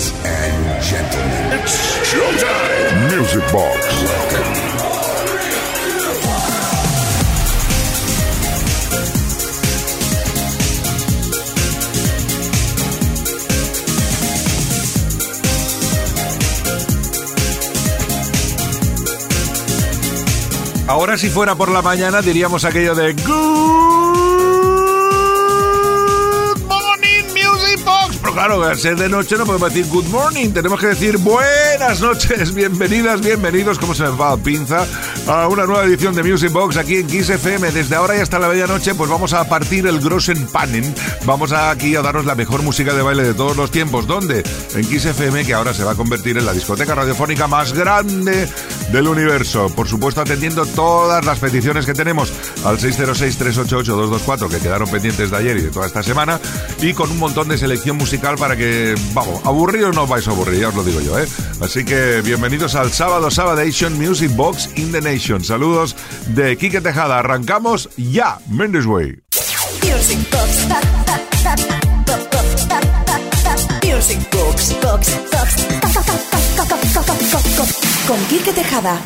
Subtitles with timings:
[0.00, 1.76] Ladies and gentlemen, it's
[2.08, 3.18] showtime.
[3.18, 3.76] Music Box.
[20.86, 24.19] Ahora si fuera por la mañana diríamos aquello de Good
[28.46, 31.18] claro, al ser de noche no podemos decir Good Morning, tenemos que decir
[31.80, 34.86] buenas noches, bienvenidas, bienvenidos, como se me va pinza,
[35.26, 37.72] a una nueva edición de Music Box aquí en Kiss FM.
[37.72, 40.94] Desde ahora y hasta la medianoche pues vamos a partir el Grossen Pannen.
[41.24, 44.06] Vamos aquí a daros la mejor música de baile de todos los tiempos.
[44.06, 44.42] ¿Dónde?
[44.74, 48.46] En Kiss FM, que ahora se va a convertir en la discoteca radiofónica más grande
[48.92, 49.70] del universo.
[49.74, 52.30] Por supuesto, atendiendo todas las peticiones que tenemos
[52.64, 56.40] al 606-388-224, que quedaron pendientes de ayer y de toda esta semana,
[56.82, 60.32] y con un montón de selección musical para que, vamos, aburridos no os vais a
[60.32, 61.26] aburrir, ya os lo digo yo, ¿eh?
[61.72, 65.44] Que bienvenidos al sábado Sabadation Music Box in the Nation.
[65.44, 65.94] Saludos
[66.34, 67.20] de Quique Tejada.
[67.20, 69.20] Arrancamos ya, Mendes Way.
[78.08, 78.98] Con Quique Tejada.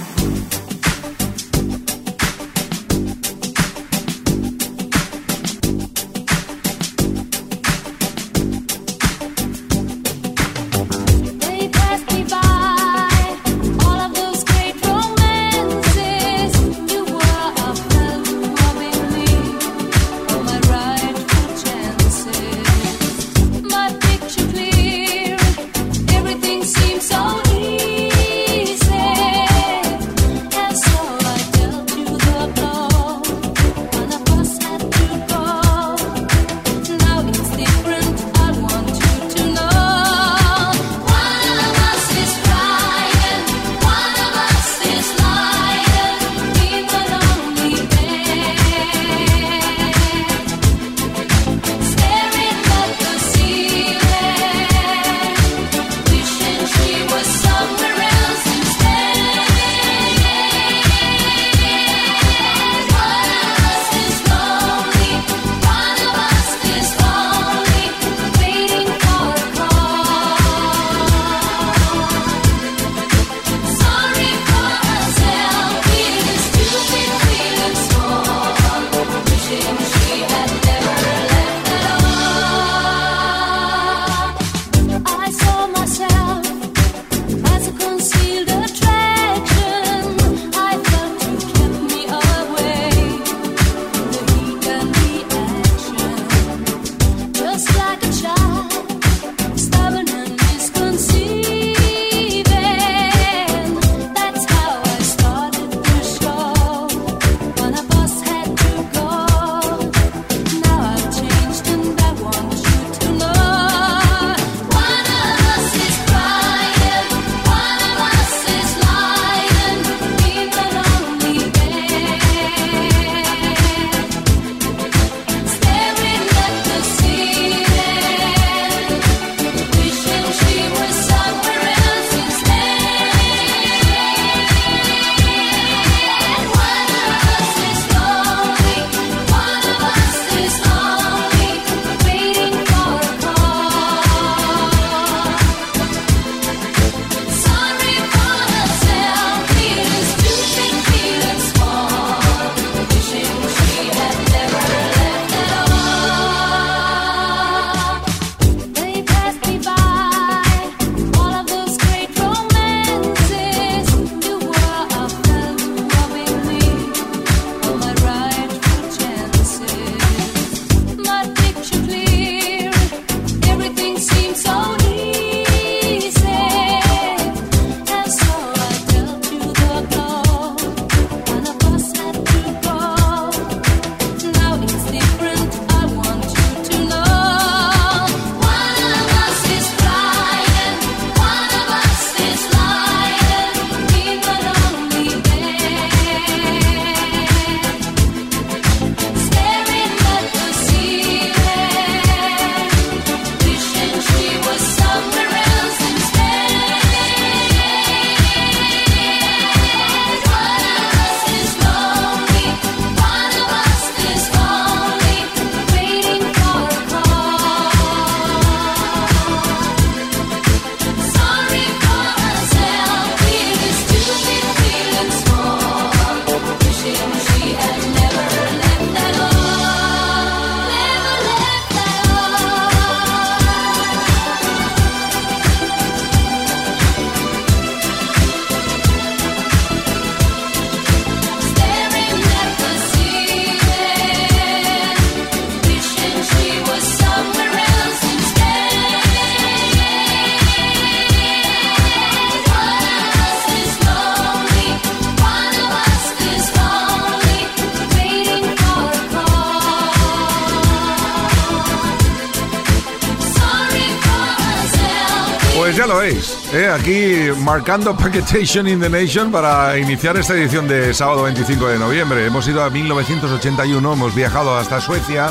[266.75, 272.27] Aquí marcando Packettation in the Nation para iniciar esta edición de sábado 25 de noviembre.
[272.27, 275.31] Hemos ido a 1981, hemos viajado hasta Suecia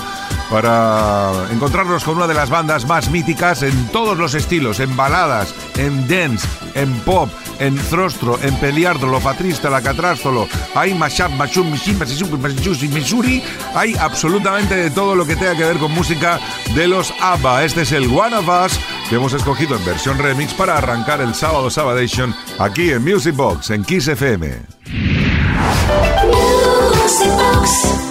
[0.49, 5.53] para encontrarnos con una de las bandas más míticas en todos los estilos, en baladas,
[5.77, 7.29] en dance, en pop,
[7.59, 11.73] en throstro, en peliardro, lo patrista, la catrástolo, hay mashup, machum,
[13.75, 16.39] hay absolutamente de todo lo que tenga que ver con música
[16.75, 16.83] de.
[17.63, 18.79] Este One of Us
[19.09, 23.69] que hemos escogido en versión remix para arrancar el sábado Sabadation aquí en Music Box,
[23.71, 24.61] en Kiss FM.
[26.25, 28.03] Music Box.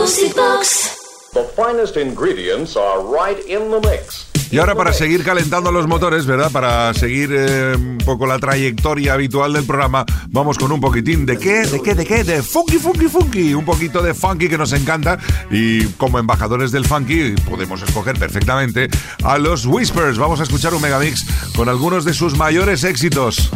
[0.00, 1.30] Music Box.
[1.32, 4.35] The finest ingredients are right in the mix.
[4.50, 6.50] Y ahora para seguir calentando los motores, ¿verdad?
[6.52, 11.36] Para seguir eh, un poco la trayectoria habitual del programa, vamos con un poquitín de
[11.36, 13.54] qué, de qué, de qué, de funky, funky, funky.
[13.54, 15.18] Un poquito de funky que nos encanta
[15.50, 18.88] y como embajadores del funky podemos escoger perfectamente
[19.24, 20.18] a los Whispers.
[20.18, 21.26] Vamos a escuchar un megamix
[21.56, 23.50] con algunos de sus mayores éxitos.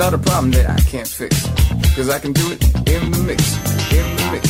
[0.00, 1.46] Not a problem that I can't fix.
[1.94, 3.42] Cause I can do it in the mix,
[3.92, 4.49] in the mix,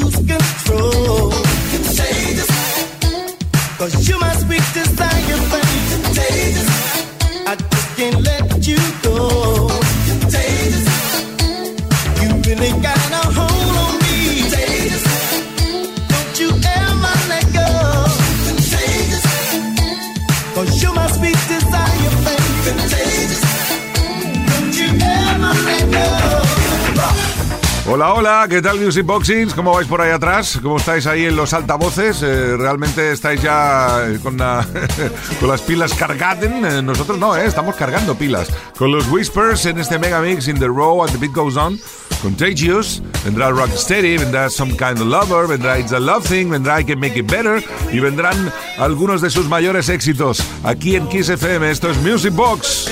[0.00, 1.30] Lose control.
[3.78, 5.13] Cause you're my sweet desire,
[27.94, 29.54] Hola, hola, ¿qué tal Music Boxings?
[29.54, 30.58] ¿Cómo vais por ahí atrás?
[30.60, 32.24] ¿Cómo estáis ahí en los altavoces?
[32.24, 34.66] Eh, ¿Realmente estáis ya eh, con, la-
[35.38, 36.42] con las pilas cargadas?
[36.42, 38.48] Eh, nosotros no, eh, estamos cargando pilas.
[38.76, 41.78] Con los Whispers en este mega mix in the row and the beat goes on.
[42.20, 46.84] Contagious, vendrá Rocksteady, vendrá Some Kind of Lover, vendrá It's a Love Thing, vendrá I
[46.84, 51.70] Can Make It Better y vendrán algunos de sus mayores éxitos aquí en Kiss FM.
[51.70, 52.90] Esto es Music Box.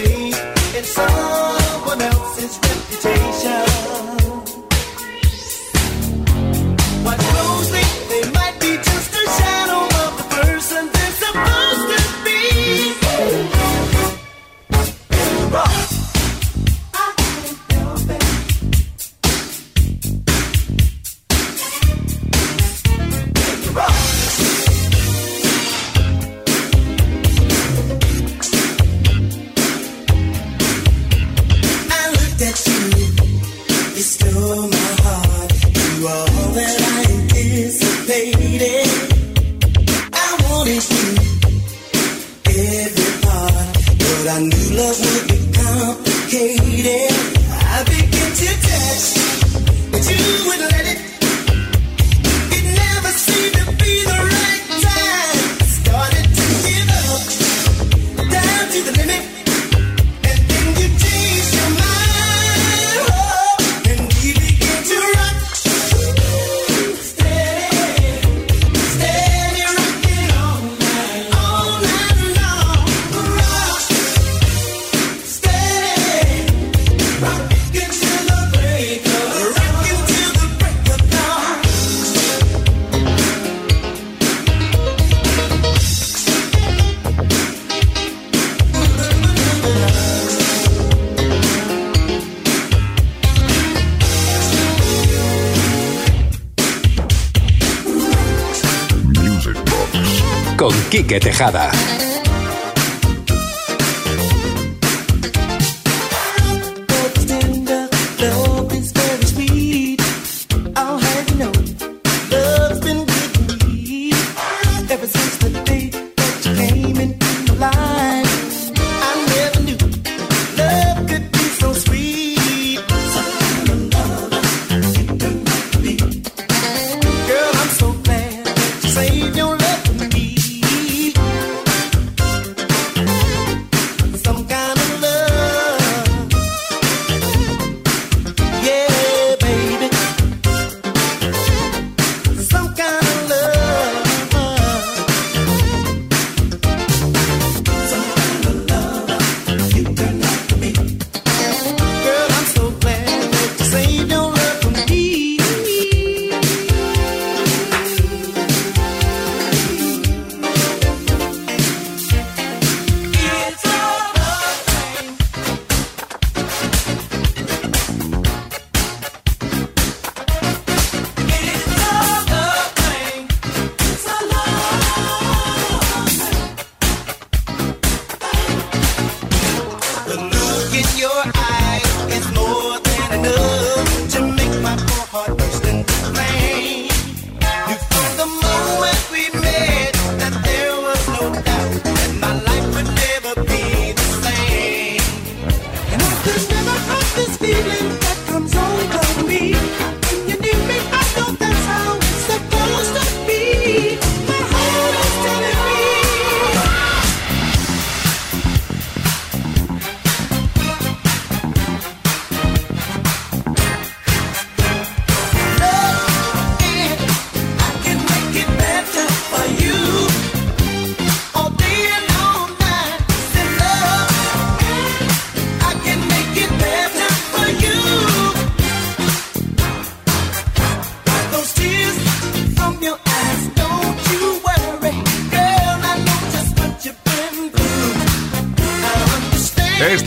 [101.12, 102.01] Con Quique Tejada.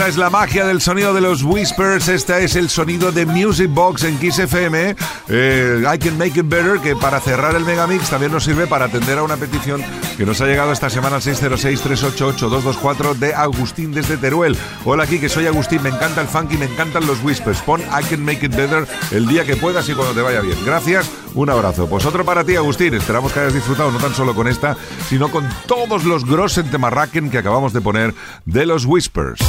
[0.05, 2.09] Esta es la magia del sonido de los Whispers.
[2.09, 4.95] Este es el sonido de Music Box en Kiss FM.
[5.29, 8.85] Eh, I Can Make It Better, que para cerrar el Megamix también nos sirve para
[8.85, 9.83] atender a una petición
[10.15, 14.55] que nos ha llegado esta semana al 606-388-224 de Agustín desde Teruel.
[14.83, 15.81] Hola, aquí que soy Agustín.
[15.81, 17.61] Me encanta el funk y me encantan los Whispers.
[17.61, 20.59] Pon I Can Make It Better el día que puedas y cuando te vaya bien.
[20.63, 21.09] Gracias.
[21.33, 21.87] Un abrazo.
[21.89, 22.93] Pues otro para ti, Agustín.
[22.93, 24.77] Esperamos que hayas disfrutado no tan solo con esta,
[25.09, 28.13] sino con todos los Grossen Temarraken que acabamos de poner
[28.45, 29.41] de los Whispers.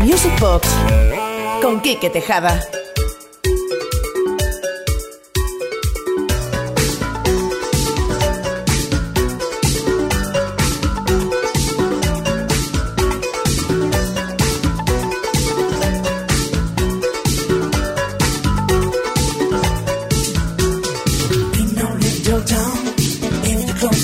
[0.00, 0.68] Music Box
[1.62, 2.60] con Quique Tejada.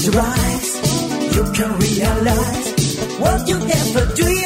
[0.06, 4.43] Rise, you can realize what you never dreamed.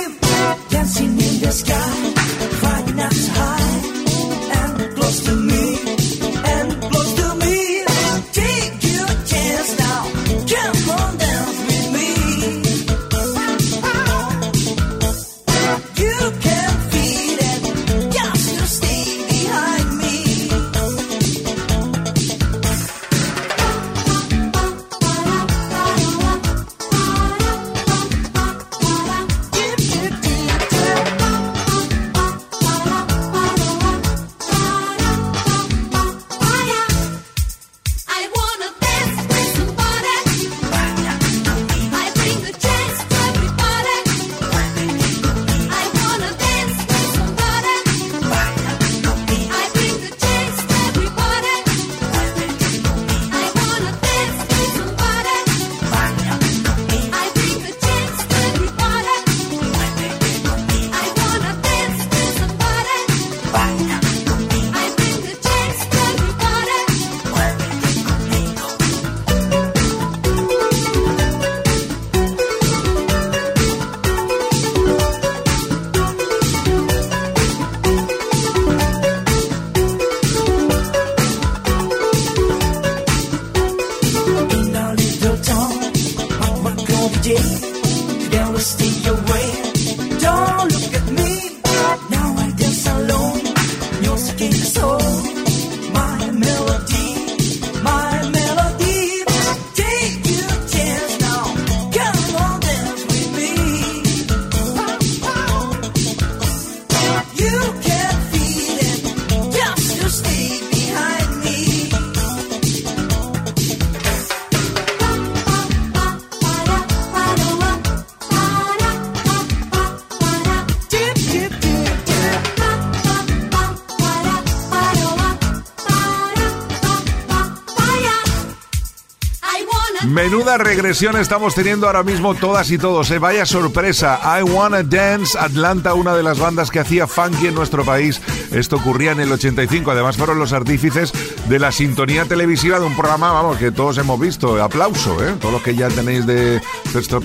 [130.88, 133.10] Estamos teniendo ahora mismo todas y todos.
[133.10, 133.18] ¿eh?
[133.18, 134.20] Vaya sorpresa.
[134.40, 138.22] I Wanna Dance, Atlanta, una de las bandas que hacía funky en nuestro país.
[138.52, 139.90] Esto ocurría en el 85.
[139.90, 141.12] Además fueron los artífices
[141.46, 144.62] de la sintonía televisiva de un programa, vamos, que todos hemos visto.
[144.62, 145.34] Aplauso, ¿eh?
[145.38, 146.58] Todos los que ya tenéis de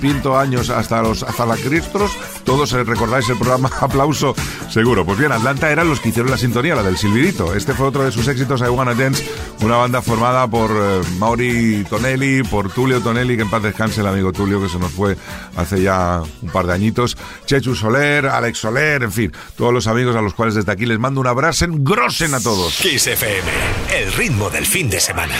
[0.01, 2.11] pinto años hasta los Azalacristros,
[2.43, 4.35] todos eh, recordáis el programa Aplauso,
[4.69, 5.05] seguro.
[5.05, 7.55] Pues bien, Atlanta eran los que hicieron la sintonía, la del Silvidito.
[7.55, 9.25] Este fue otro de sus éxitos, I Wanna Dance,
[9.63, 14.07] una banda formada por eh, Mauri Tonelli, por Tulio Tonelli, que en paz descanse el
[14.07, 15.15] amigo Tulio, que se nos fue
[15.55, 20.15] hace ya un par de añitos, Chechu Soler, Alex Soler, en fin, todos los amigos
[20.15, 22.77] a los cuales desde aquí les mando un abrazo, grosen a todos.
[22.77, 23.49] Kiss FM,
[23.95, 25.35] el ritmo del fin de semana.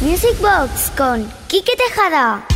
[0.00, 2.46] Music Box con Quique Tejada.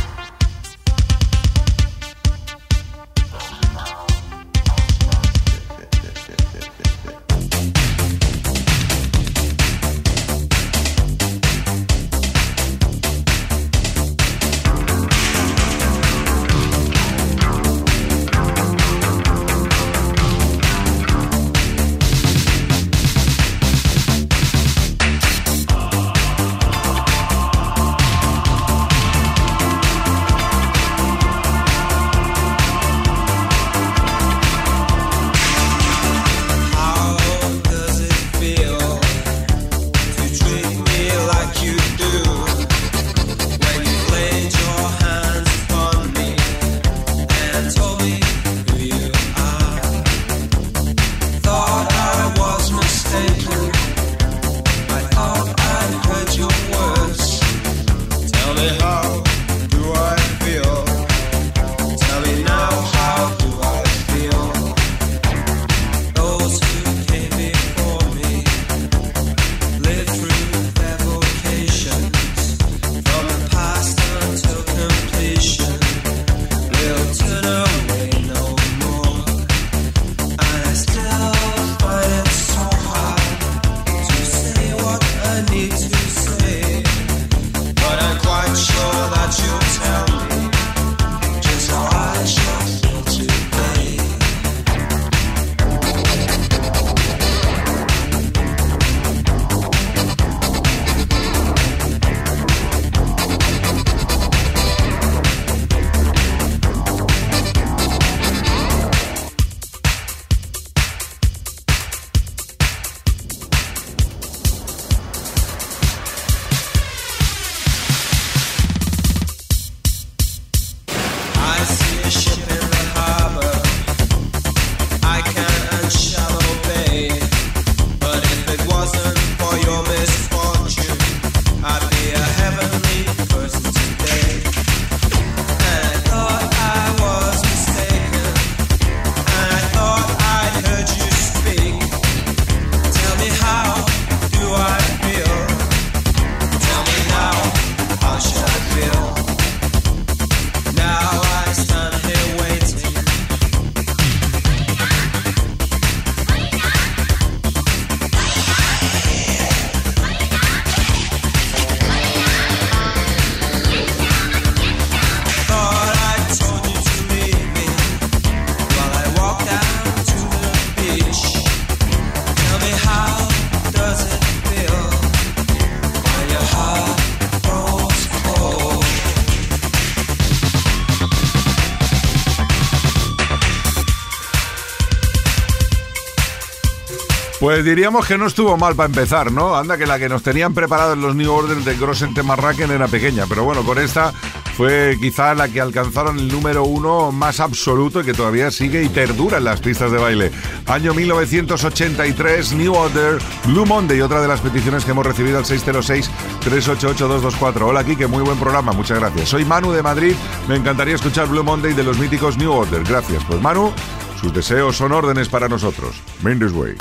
[187.49, 189.55] Pues diríamos que no estuvo mal para empezar, ¿no?
[189.55, 193.25] Anda que la que nos tenían preparados los New Order de Grossen Temarraken era pequeña,
[193.27, 194.13] pero bueno, con esta
[194.55, 198.89] fue quizá la que alcanzaron el número uno más absoluto y que todavía sigue y
[198.89, 200.31] perdura en las pistas de baile.
[200.67, 207.61] Año 1983, New Order, Blue Monday, otra de las peticiones que hemos recibido al 606-388-224.
[207.63, 209.27] Hola, Kike, muy buen programa, muchas gracias.
[209.27, 210.13] Soy Manu de Madrid,
[210.47, 212.83] me encantaría escuchar Blue Monday de los míticos New Order.
[212.83, 213.23] Gracias.
[213.23, 213.73] Pues Manu,
[214.21, 215.99] sus deseos son órdenes para nosotros.
[216.21, 216.75] Mendes Way.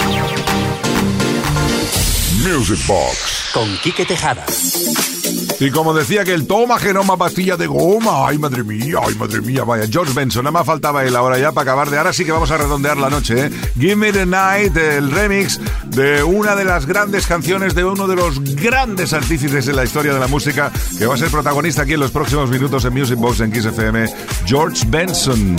[2.45, 3.51] Music Box.
[3.53, 4.45] Con Quique Tejada.
[5.61, 8.29] Y como decía que el toma genoma pastilla de goma.
[8.29, 9.65] Ay, madre mía, ay, madre mía.
[9.65, 11.99] Vaya, George Benson, nada más faltaba él ahora ya para acabar de.
[11.99, 13.51] Ahora sí que vamos a redondear la noche, ¿eh?
[13.79, 18.17] Give Me the Night, el remix de una de las grandes canciones de uno de
[18.17, 21.95] los grandes artífices en la historia de la música, que va a ser protagonista aquí
[21.95, 24.07] en los próximos minutos en Music Box en Kiss FM,
[24.47, 25.57] George Benson.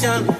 [0.00, 0.39] Nation.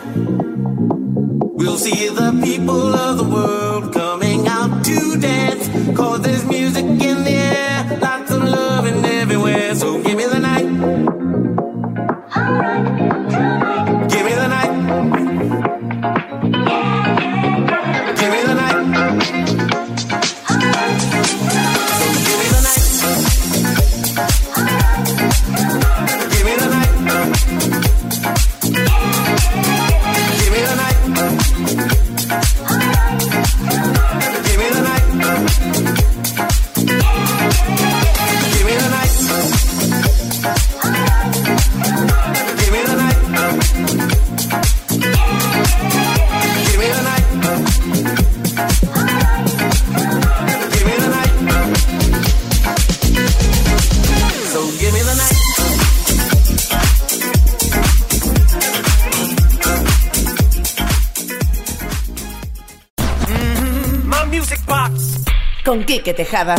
[66.15, 66.55] Tejada.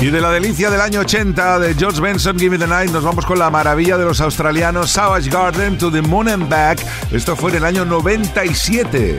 [0.00, 3.04] Y de la delicia del año 80 de George Benson, Give Me the Night, nos
[3.04, 6.80] vamos con la maravilla de los australianos Savage Garden to the Moon and Back.
[7.12, 9.18] Esto fue en el año 97.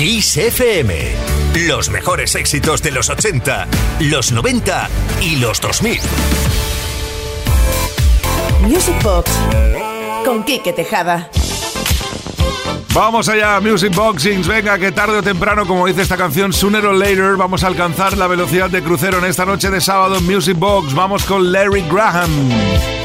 [0.00, 0.94] Kiss FM.
[1.68, 3.68] Los mejores éxitos de los 80,
[4.00, 4.88] los 90
[5.20, 6.00] y los 2000.
[8.62, 9.30] Music Box
[10.24, 11.28] con Quique Tejada.
[12.94, 14.48] Vamos allá, Music Boxings.
[14.48, 18.16] Venga, que tarde o temprano, como dice esta canción, sooner or later, vamos a alcanzar
[18.16, 20.94] la velocidad de crucero en esta noche de sábado en Music Box.
[20.94, 22.99] Vamos con Larry Graham.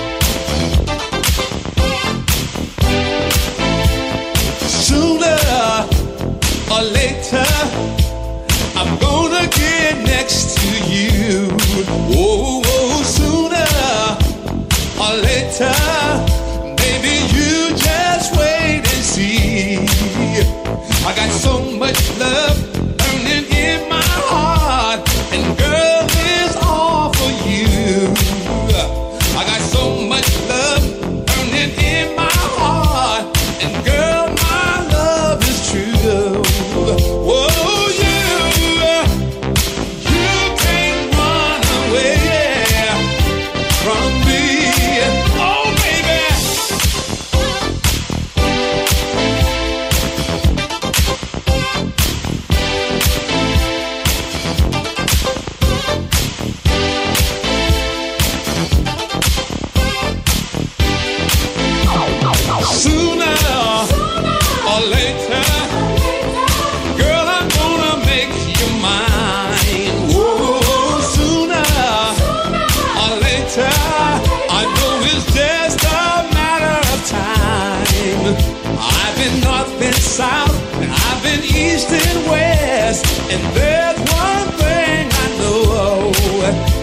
[81.76, 86.12] East and west, and there's one thing I know: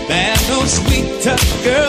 [0.08, 1.81] there's no sweeter girl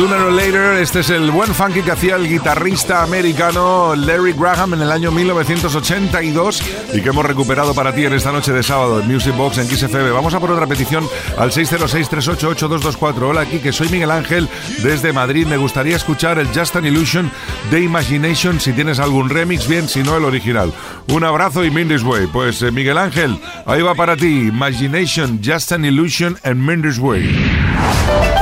[0.00, 4.72] Sooner or later, este es el buen funky que hacía el guitarrista americano Larry Graham
[4.72, 6.62] en el año 1982
[6.94, 9.66] y que hemos recuperado para ti en esta noche de sábado en Music Box en
[9.66, 10.10] XFB.
[10.14, 13.22] Vamos a por otra petición al 606-388-224.
[13.24, 14.48] Hola, aquí que soy Miguel Ángel
[14.82, 15.46] desde Madrid.
[15.46, 17.30] Me gustaría escuchar el Just an Illusion
[17.70, 18.58] de Imagination.
[18.58, 20.72] Si tienes algún remix, bien, si no, el original.
[21.08, 22.28] Un abrazo y Mindy's Way.
[22.28, 24.48] Pues eh, Miguel Ángel, ahí va para ti.
[24.48, 28.39] Imagination, Just an Illusion and Mindy's Way.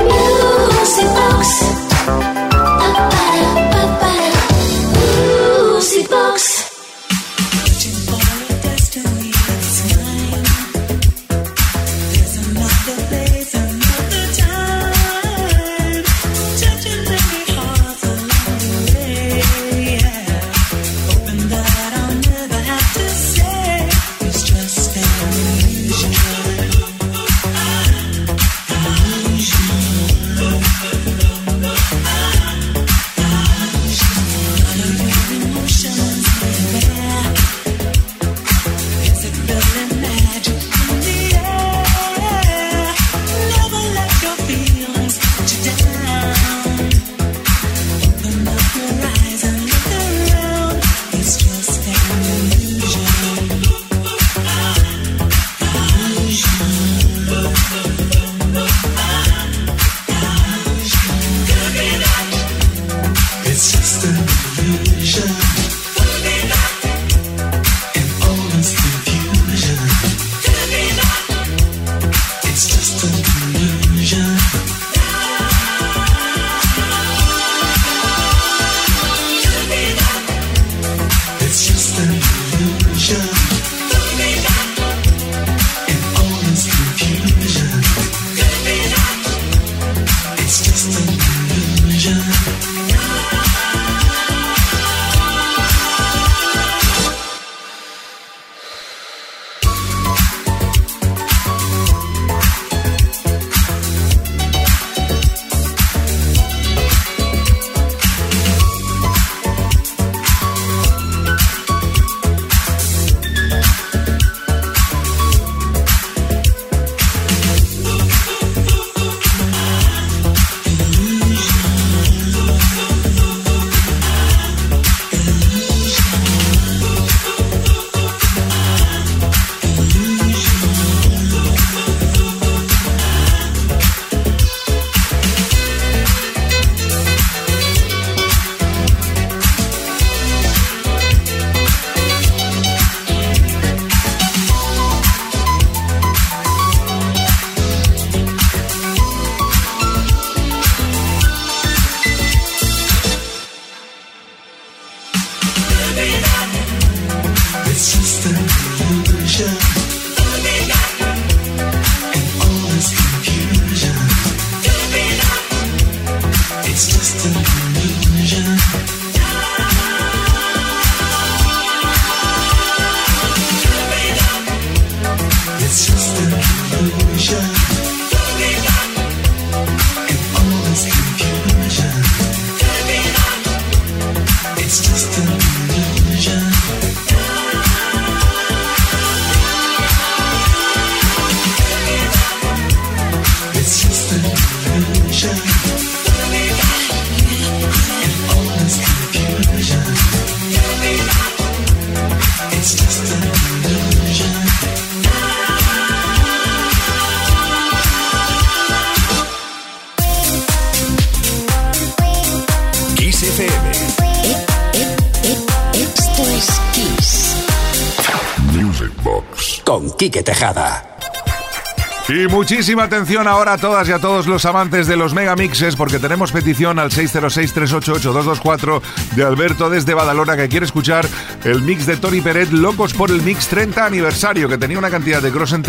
[222.68, 226.32] Muchísima atención ahora a todas y a todos los amantes de los megamixes porque tenemos
[226.32, 228.82] petición al 606-388-224
[229.16, 231.08] de Alberto desde Badalona que quiere escuchar
[231.44, 235.22] el mix de Tony Peret Locos por el Mix 30 aniversario que tenía una cantidad
[235.22, 235.62] de cross en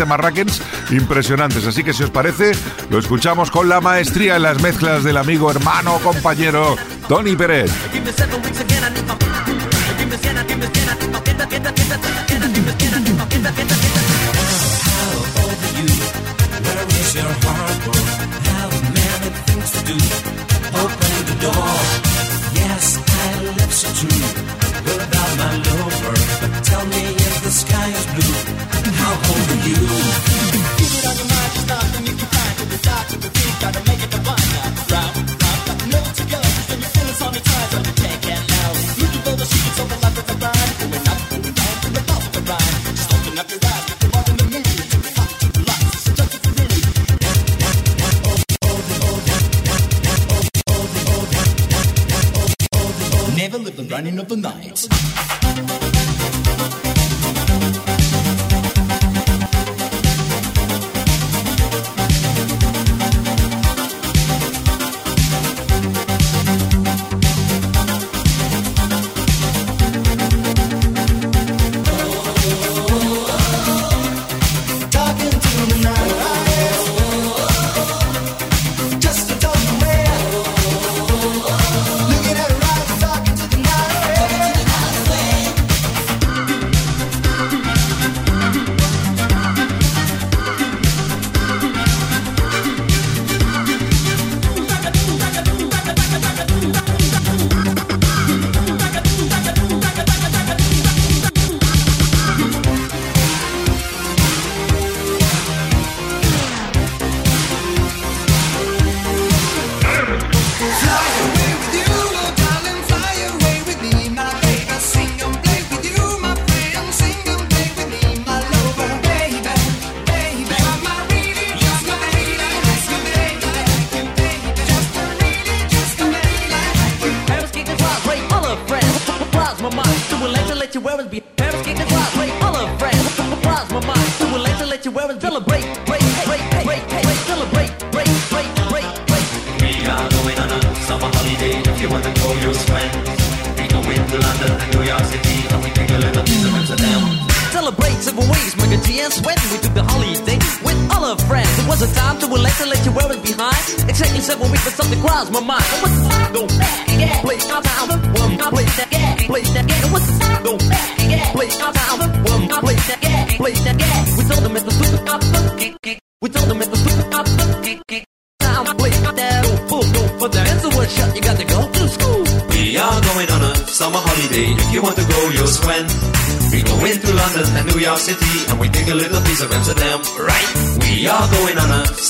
[0.90, 1.66] impresionantes.
[1.66, 2.52] Así que si os parece,
[2.90, 6.76] lo escuchamos con la maestría en las mezclas del amigo, hermano, compañero
[7.08, 7.70] Tony Peret.
[17.12, 18.08] It's your heart, work.
[18.54, 19.98] Have many things to do.
[20.78, 21.74] Open the door.
[22.54, 24.22] Yes, I love so true.
[24.86, 28.36] Without my lover, but tell me if the sky is blue.
[28.94, 29.82] How old are you?
[30.78, 33.20] Keep it on your mind, just there's nothing you can find to the top of
[33.26, 33.39] the
[54.20, 54.89] of the night.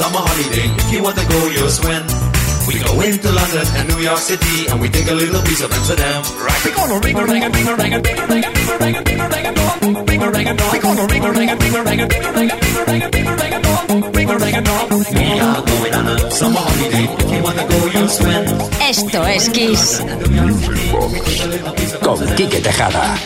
[0.00, 0.64] Summer holiday.
[0.80, 2.00] If you want to go, you'll swim.
[2.64, 5.68] We go into London and New York City, and we take a little piece of
[5.68, 6.56] Amsterdam, right?
[6.64, 8.48] We gonna ring a ring a ring a ring a ring a ring a
[8.80, 10.72] ring a ring a ring a dong, ring a ring a dong.
[10.72, 12.56] We gonna ring a ring a ring a ring a ring a ring a
[12.88, 14.88] ring a ring a ring a dong, ring a ring a dong.
[15.12, 17.04] We are going on a summer holiday.
[17.20, 18.56] If you want to go, you'll swim.
[18.80, 20.00] Esto es Kiss.
[22.00, 23.20] Con Quique Tejada.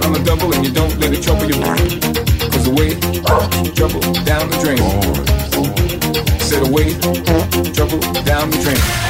[0.00, 1.60] On the double and you don't let it trouble you.
[2.50, 2.94] Cause away,
[3.74, 4.80] trouble down the drain.
[6.40, 6.94] Said away,
[7.74, 9.01] trouble down the drain.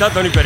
[0.00, 0.39] Está Tony.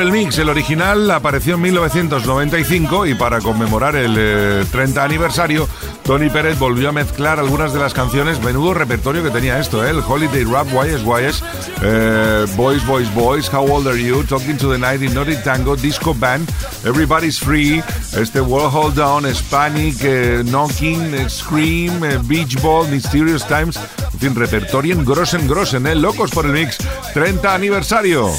[0.00, 5.68] Por el Mix, el original apareció en 1995 y para conmemorar el eh, 30 aniversario,
[6.04, 8.40] Tony Pérez volvió a mezclar algunas de las canciones.
[8.42, 9.90] Menudo repertorio que tenía esto, ¿eh?
[9.90, 11.44] el Holiday Rap, Guayes Guayes,
[11.82, 16.14] eh, Boys Boys Boys, How Old Are You, Talking to the Night, Naughty Tango, Disco
[16.14, 16.48] Band,
[16.84, 17.82] Everybody's Free,
[18.16, 23.78] este World Hold Down, Hispanic, eh, Knocking, eh, Scream, eh, Beach Ball, Mysterious Times,
[24.14, 25.94] en fin, repertorio en grosen grosen, ¿eh?
[25.94, 26.78] Locos por el Mix,
[27.12, 28.30] 30 aniversario.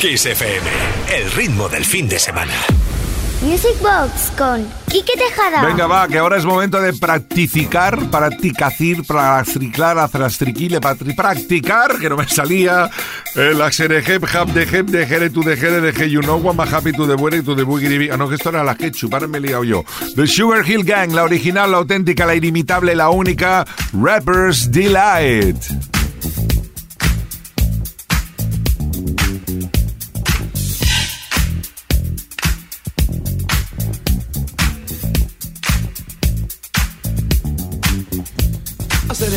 [0.00, 0.66] Kiss FM,
[1.14, 2.54] el ritmo del fin de semana.
[3.42, 5.62] Music Box con Quique Tejada.
[5.62, 12.26] Venga, va, que ahora es momento de practicar, practicacir, practicar, atrastriquile, practicar, que no me
[12.26, 12.88] salía,
[13.34, 16.58] el axerejep, hap de hep, de jere, tu de jere, de je, you know, one,
[16.58, 19.26] happy to the buere, to the boogie, Ah, no, que esto era la ketchup, ahora
[19.26, 19.84] me he liado yo.
[20.16, 25.99] The Sugar Hill Gang, la original, la auténtica, la inimitable, la única, Rappers Delight.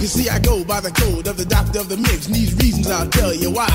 [0.00, 2.54] You see, I go by the code of the doctor of the mix, and these
[2.56, 3.68] reasons I'll tell you why.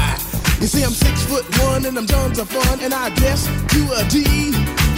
[0.60, 3.82] You see, I'm six foot one, and I'm tons of fun, and I dress to
[3.94, 4.26] a T.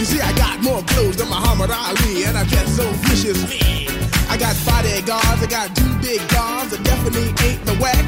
[0.00, 3.92] You see, I got more clothes than Muhammad Ali, and I dress so viciously.
[4.32, 8.04] I got bodyguards, I got two big guns that definitely ain't the whack.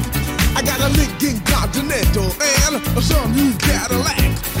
[0.57, 4.60] I got a Lincoln Continental and a some new Cadillac.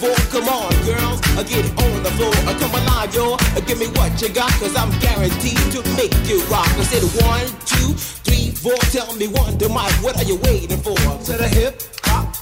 [0.00, 0.14] four.
[0.32, 2.34] Come on, girls, I get it on the floor.
[2.46, 3.34] I come alive, yo.
[3.34, 6.68] Uh, Give me what you got, cause I'm guaranteed to make you rock.
[6.78, 7.94] I said one, two,
[8.24, 8.76] three, four.
[8.94, 10.94] Tell me one to my, what are you waiting for?
[10.94, 12.25] To the hip, hop,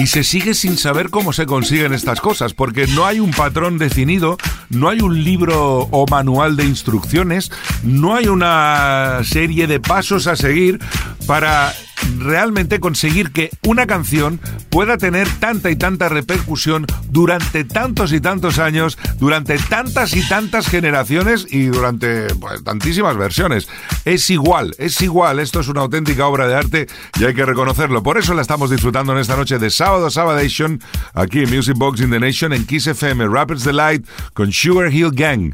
[0.00, 3.76] Y se sigue sin saber cómo se consiguen estas cosas, porque no hay un patrón
[3.76, 4.38] definido,
[4.70, 10.36] no hay un libro o manual de instrucciones, no hay una serie de pasos a
[10.36, 10.78] seguir
[11.26, 11.74] para
[12.20, 14.40] realmente conseguir que una canción
[14.70, 20.68] pueda tener tanta y tanta repercusión durante tantos y tantos años, durante tantas y tantas
[20.68, 23.68] generaciones y durante pues, tantísimas versiones.
[24.04, 26.86] Es igual, es igual, esto es una auténtica obra de arte
[27.18, 28.02] y hay que reconocerlo.
[28.02, 30.80] Por eso la estamos disfrutando en esta noche de sábado Sabadation,
[31.14, 35.10] aquí en Music Box in the Nation, en Kiss FM, Rapids Delight, con Sugar Hill
[35.12, 35.52] Gang.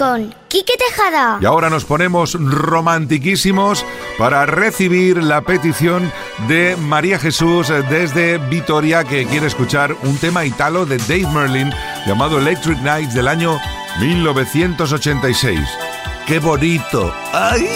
[0.00, 1.38] Con Tejada.
[1.42, 3.84] Y ahora nos ponemos romantiquísimos
[4.16, 6.10] para recibir la petición
[6.48, 11.70] de María Jesús desde Vitoria, que quiere escuchar un tema italo de Dave Merlin
[12.06, 13.60] llamado Electric Nights del año
[14.00, 15.60] 1986.
[16.26, 17.14] ¡Qué bonito!
[17.34, 17.68] ¡Ay!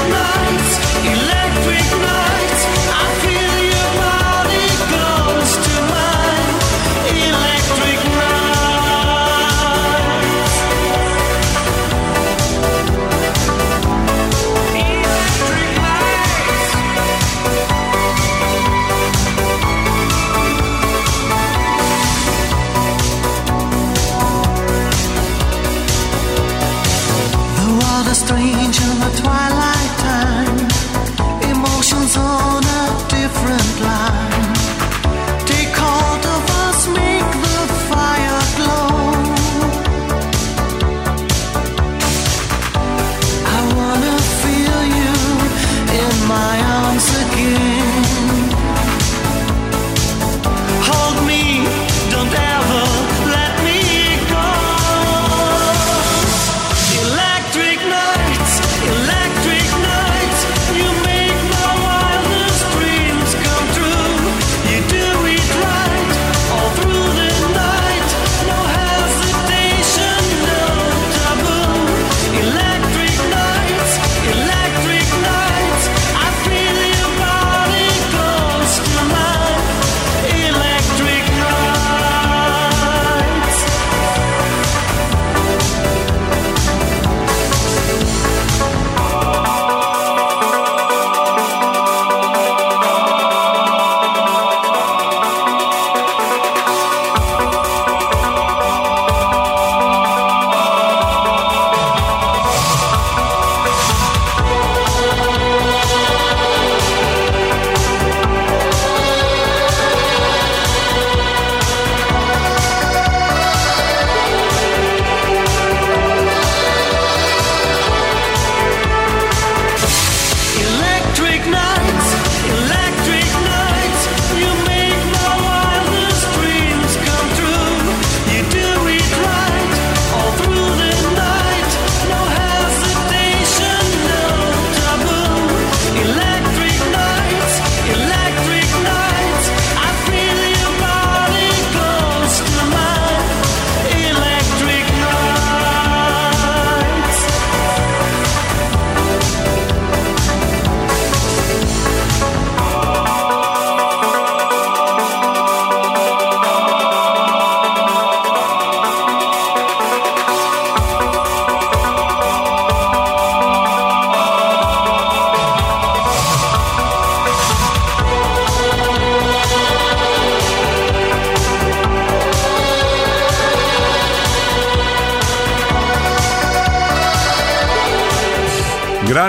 [0.00, 0.39] tonight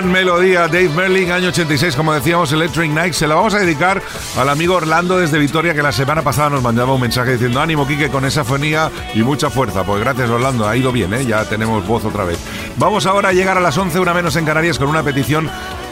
[0.02, 3.12] Gran melodía, Dave Merling, año 86, como decíamos, Electric Night.
[3.12, 4.02] Se la vamos a dedicar
[4.36, 7.86] al amigo Orlando desde Vitoria, que la semana pasada nos mandaba un mensaje diciendo: Ánimo,
[7.86, 9.84] Quique, con esa fonía y mucha fuerza.
[9.84, 11.24] Pues gracias, Orlando, ha ido bien, ¿eh?
[11.24, 12.38] ya tenemos voz otra vez.
[12.78, 15.48] Vamos ahora a llegar a las 11, una menos en Canarias, con una petición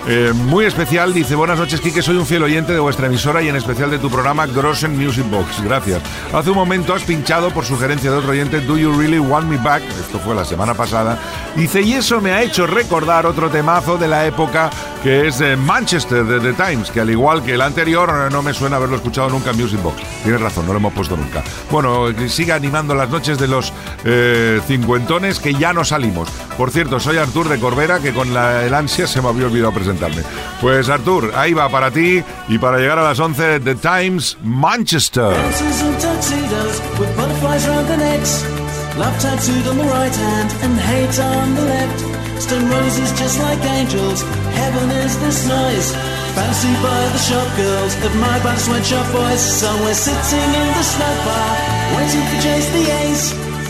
[0.08, 1.14] eh, muy especial.
[1.14, 4.00] Dice: Buenas noches, Quique, soy un fiel oyente de vuestra emisora y en especial de
[4.00, 5.62] tu programa Grossen Music Box.
[5.62, 6.02] Gracias.
[6.32, 9.56] Hace un momento has pinchado por sugerencia de otro oyente Do You Really Want Me
[9.58, 9.84] Back?
[10.00, 11.16] Esto fue la semana pasada.
[11.56, 14.70] Dice: Y eso me ha hecho recordar otro temazo de la época
[15.02, 18.42] que es de Manchester de The Times, que al igual que el anterior eh, no
[18.42, 20.02] me suena haberlo escuchado nunca en Music Box.
[20.22, 21.42] Tienes razón, no lo hemos puesto nunca.
[21.70, 23.72] Bueno, que siga animando las noches de los
[24.04, 26.28] eh, cincuentones que ya no salimos.
[26.56, 29.72] Por cierto, soy Artur de Corbera, que con la, el ansia se me había olvidado
[29.72, 30.22] presentarme.
[30.60, 35.32] Pues Artur, ahí va para ti y para llegar a las 11 The Times Manchester.
[38.98, 42.00] Love tattooed on the right hand and hate on the left.
[42.42, 44.22] Stone roses just like angels.
[44.56, 45.94] Heaven is this noise.
[46.34, 49.40] Fancy by the shop girls, admired by the sweatshop boys.
[49.40, 51.52] Somewhere sitting in the snack bar,
[51.96, 53.26] waiting for Jace the Ace.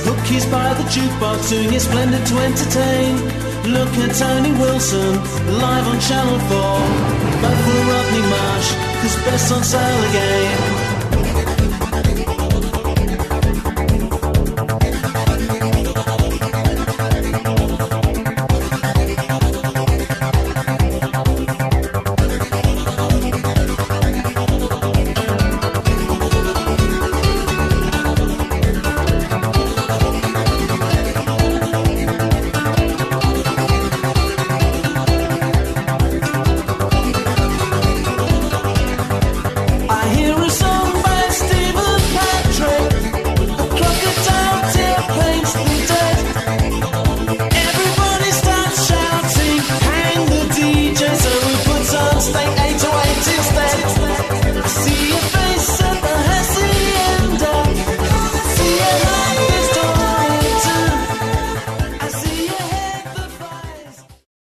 [0.07, 3.17] Hookies by the jukebox, doing his splendid to entertain.
[3.69, 5.21] Look at Tony Wilson,
[5.61, 7.21] live on Channel 4.
[7.43, 10.80] Vote for Rodney Marsh, cause best on sale again.